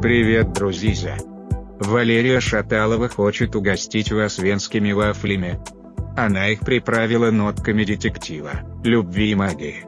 [0.00, 1.16] Привет, друзья!
[1.80, 5.58] Валерия Шаталова хочет угостить вас венскими вафлями.
[6.16, 9.84] Она их приправила нотками детектива, любви и магии.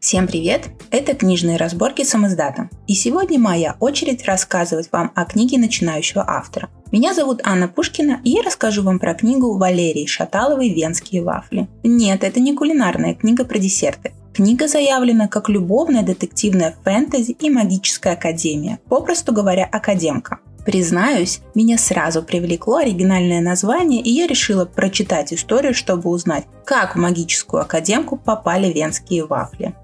[0.00, 0.70] Всем привет!
[0.90, 2.68] Это книжные разборки самоздата.
[2.88, 6.68] И сегодня моя очередь рассказывать вам о книге начинающего автора.
[6.90, 11.68] Меня зовут Анна Пушкина, и я расскажу вам про книгу Валерии Шаталовой «Венские вафли».
[11.84, 14.14] Нет, это не кулинарная книга про десерты.
[14.36, 20.40] Книга заявлена как любовная детективная фэнтези и магическая академия, попросту говоря, академка.
[20.66, 26.98] Признаюсь, меня сразу привлекло оригинальное название, и я решила прочитать историю, чтобы узнать, как в
[26.98, 29.74] магическую академку попали венские вафли.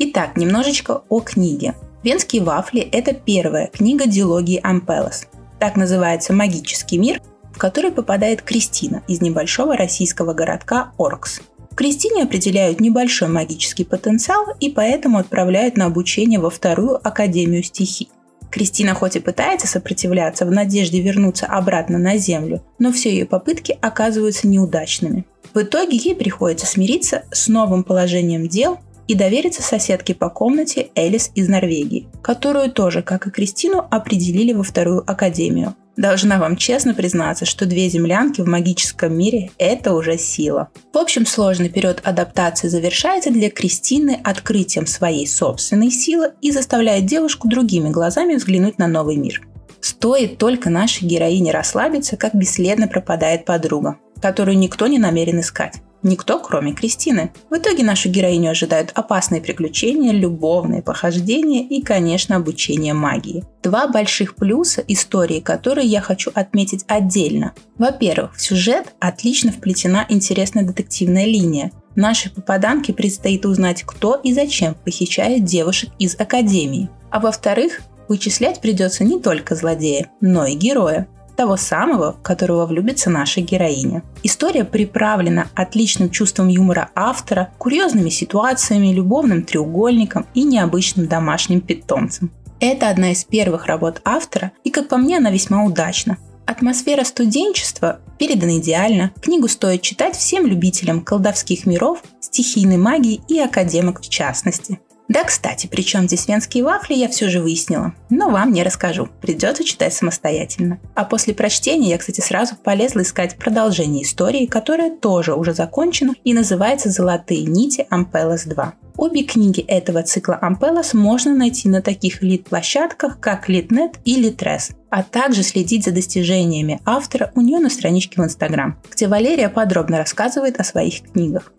[0.00, 1.76] Итак, немножечко о книге.
[2.02, 5.28] «Венские вафли»– это первая книга дилогии Ампелос.
[5.60, 7.22] Так называется магический мир,
[7.54, 11.42] в который попадает Кристина из небольшого российского городка Оркс.
[11.80, 18.10] Кристине определяют небольшой магический потенциал и поэтому отправляют на обучение во вторую Академию стихий.
[18.50, 23.78] Кристина хоть и пытается сопротивляться в надежде вернуться обратно на Землю, но все ее попытки
[23.80, 25.24] оказываются неудачными.
[25.54, 28.76] В итоге ей приходится смириться с новым положением дел
[29.08, 34.64] и довериться соседке по комнате Элис из Норвегии, которую тоже, как и Кристину, определили во
[34.64, 35.74] вторую академию.
[36.00, 40.70] Должна вам честно признаться, что две землянки в магическом мире– это уже сила.
[40.94, 47.48] В общем, сложный период адаптации завершается для Кристины открытием своей собственной силы и заставляет девушку
[47.48, 49.42] другими глазами взглянуть на новый мир.
[49.82, 55.82] Стоит только нашей героине расслабиться, как бесследно пропадает подруга, которую никто не намерен искать.
[56.02, 57.30] Никто, кроме Кристины.
[57.50, 63.44] В итоге нашу героиню ожидают опасные приключения, любовные похождения и, конечно, обучение магии.
[63.62, 67.52] Два больших плюса истории, которые я хочу отметить отдельно.
[67.76, 71.70] Во-первых, в сюжет отлично вплетена интересная детективная линия.
[71.96, 76.88] Нашей попаданке предстоит узнать, кто и зачем похищает девушек из академии.
[77.10, 81.08] А во-вторых, вычислять придется не только злодея, но и героя
[81.40, 84.02] того самого, в которого влюбится наша героиня.
[84.22, 92.30] История приправлена отличным чувством юмора автора, курьезными ситуациями, любовным треугольником и необычным домашним питомцем.
[92.60, 96.18] Это одна из первых работ автора, и, как по мне, она весьма удачна.
[96.44, 99.10] Атмосфера студенчества передана идеально.
[99.22, 104.78] Книгу стоит читать всем любителям колдовских миров, стихийной магии и академок в частности.
[105.10, 109.64] Да, кстати, причем здесь венские вафли я все же выяснила, но вам не расскажу, придется
[109.64, 110.78] читать самостоятельно.
[110.94, 116.32] А после прочтения я, кстати, сразу полезла искать продолжение истории, которая тоже уже закончена и
[116.32, 118.72] называется «Золотые нити Ампелос 2».
[118.98, 125.02] Обе книги этого цикла Ампелос можно найти на таких лид-площадках, как Литнет и Литрес, а
[125.02, 130.60] также следить за достижениями автора у нее на страничке в Инстаграм, где Валерия подробно рассказывает
[130.60, 131.52] о своих книгах.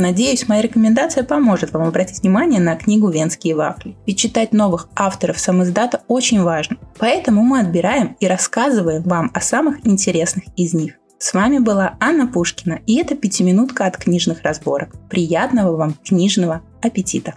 [0.00, 3.98] Надеюсь, моя рекомендация поможет вам обратить внимание на книгу «Венские вафли».
[4.06, 6.78] Ведь читать новых авторов самоиздата очень важно.
[6.98, 10.94] Поэтому мы отбираем и рассказываем вам о самых интересных из них.
[11.18, 14.94] С вами была Анна Пушкина, и это пятиминутка от книжных разборок.
[15.10, 17.34] Приятного вам книжного аппетита!